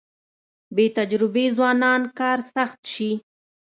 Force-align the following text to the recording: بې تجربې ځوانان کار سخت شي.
بې 0.75 0.85
تجربې 0.97 1.45
ځوانان 1.55 2.01
کار 2.19 2.37
سخت 2.53 2.79
شي. 2.93 3.11